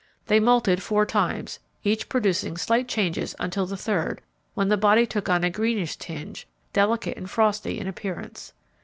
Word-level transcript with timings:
They 0.25 0.39
moulted 0.39 0.81
four 0.81 1.05
times, 1.05 1.59
each 1.83 2.09
producing 2.09 2.57
slight 2.57 2.87
changes 2.87 3.35
until 3.37 3.67
the 3.67 3.77
third, 3.77 4.21
when 4.55 4.67
the 4.67 4.75
body 4.75 5.05
took 5.05 5.29
on 5.29 5.43
a 5.43 5.51
greenish 5.51 5.95
tinge, 5.97 6.47
delicate 6.73 7.17
and 7.17 7.29
frosty 7.29 7.77
in 7.79 7.85
appearance. 7.87 8.51